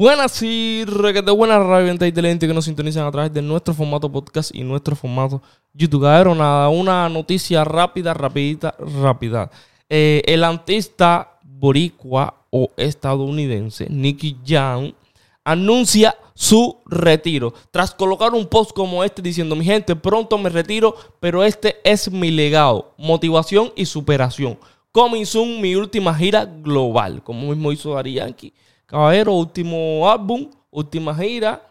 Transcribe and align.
Buenas 0.00 0.40
y 0.40 0.82
requete 0.86 1.30
buenas 1.30 1.62
radio 1.62 1.92
y 1.92 1.98
televidentes 1.98 2.48
que 2.48 2.54
nos 2.54 2.64
sintonizan 2.64 3.06
a 3.06 3.10
través 3.10 3.34
de 3.34 3.42
nuestro 3.42 3.74
formato 3.74 4.10
podcast 4.10 4.50
y 4.54 4.64
nuestro 4.64 4.96
formato 4.96 5.42
YouTube. 5.74 6.04
Cabrón, 6.04 6.38
nada, 6.38 6.70
una 6.70 7.06
noticia 7.10 7.64
rápida, 7.64 8.14
rapidita, 8.14 8.74
rápida. 9.02 9.50
Eh, 9.90 10.22
el 10.24 10.42
artista 10.42 11.38
boricua 11.42 12.46
o 12.48 12.70
estadounidense 12.78 13.88
Nicky 13.90 14.38
Jam 14.42 14.94
anuncia 15.44 16.16
su 16.40 16.78
retiro. 16.86 17.52
Tras 17.70 17.94
colocar 17.94 18.32
un 18.32 18.46
post 18.46 18.72
como 18.72 19.04
este 19.04 19.20
diciendo 19.20 19.54
mi 19.54 19.62
gente 19.62 19.94
pronto 19.94 20.38
me 20.38 20.48
retiro 20.48 20.96
pero 21.20 21.44
este 21.44 21.76
es 21.84 22.10
mi 22.10 22.30
legado 22.30 22.94
motivación 22.96 23.70
y 23.76 23.84
superación. 23.84 24.58
Coming 24.90 25.26
soon 25.26 25.60
mi 25.60 25.74
última 25.74 26.14
gira 26.14 26.46
global 26.46 27.22
como 27.22 27.50
mismo 27.50 27.70
hizo 27.72 27.94
Dari 27.94 28.14
Yankee. 28.14 28.54
Caballero 28.86 29.34
último 29.34 30.10
álbum 30.10 30.48
última 30.70 31.14
gira 31.14 31.62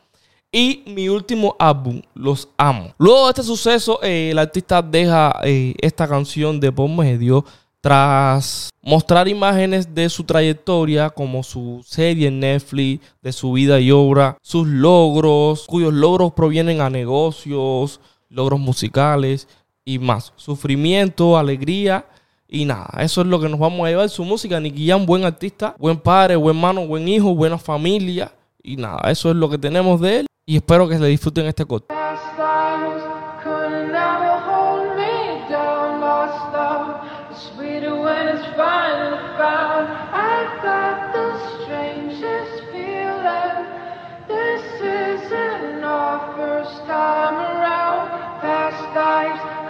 y 0.52 0.84
mi 0.86 1.10
último 1.10 1.56
álbum, 1.58 2.02
Los 2.14 2.48
Amo. 2.56 2.94
Luego 3.00 3.26
de 3.26 3.30
este 3.30 3.44
suceso, 3.44 4.00
eh, 4.04 4.30
el 4.32 4.38
artista 4.38 4.84
deja 4.84 5.40
eh, 5.44 5.74
esta 5.80 6.08
canción 6.08 6.60
de 6.60 6.72
por 6.72 6.90
medio 6.90 7.44
tras 7.82 8.70
mostrar 8.82 9.28
imágenes 9.28 9.94
de 9.94 10.10
su 10.10 10.24
trayectoria, 10.24 11.10
como 11.10 11.44
su 11.44 11.82
serie 11.86 12.28
en 12.28 12.40
Netflix, 12.40 13.06
de 13.22 13.32
su 13.32 13.54
vida 13.54 13.80
y 13.80 13.92
obra, 13.92 14.38
sus 14.42 14.68
logros, 14.68 15.66
cuyos 15.68 15.94
logros 15.94 16.34
provienen 16.34 16.82
a 16.82 16.90
negocios, 16.90 18.00
logros 18.30 18.60
musicales 18.60 19.48
y 19.86 20.00
más. 20.00 20.34
Sufrimiento, 20.36 21.38
alegría 21.38 22.06
y 22.48 22.66
nada. 22.66 22.90
Eso 23.00 23.22
es 23.22 23.28
lo 23.28 23.40
que 23.40 23.50
nos 23.50 23.60
vamos 23.60 23.86
a 23.86 23.90
llevar. 23.90 24.10
Su 24.10 24.24
música, 24.26 24.60
Nicky 24.60 24.88
Jam, 24.88 25.06
buen 25.06 25.24
artista, 25.24 25.76
buen 25.78 25.98
padre, 25.98 26.36
buen 26.36 26.58
mano, 26.58 26.86
buen 26.88 27.08
hijo, 27.08 27.36
buena 27.36 27.58
familia. 27.58 28.34
Y 28.62 28.76
nada, 28.76 29.10
eso 29.10 29.30
es 29.30 29.36
lo 29.36 29.50
que 29.50 29.58
tenemos 29.58 30.02
de 30.02 30.22
él. 30.22 30.28
Y 30.46 30.58
espero 30.58 30.88
que 30.88 30.98
le 30.98 31.08
disfruten 31.08 31.46
este 31.46 31.66
corte. 31.66 31.99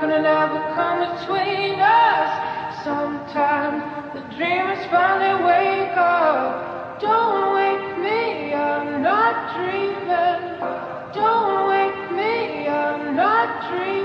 gonna 0.09 0.23
never 0.23 0.59
come 0.73 0.99
between 1.05 1.79
us. 1.79 2.83
Sometimes 2.83 3.83
the 4.15 4.21
dreamers 4.35 4.83
finally 4.87 5.43
wake 5.45 5.95
up. 5.95 6.99
Don't 6.99 7.53
wake 7.53 7.97
me, 7.99 8.53
I'm 8.55 9.03
not 9.03 9.35
dreaming. 9.55 10.41
Don't 11.13 11.69
wake 11.69 12.11
me, 12.17 12.67
I'm 12.67 13.15
not 13.15 13.69
dreaming. 13.69 13.98